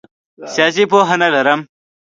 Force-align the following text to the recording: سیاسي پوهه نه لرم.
سیاسي 0.53 0.83
پوهه 0.91 1.15
نه 1.21 1.27
لرم. 1.33 1.59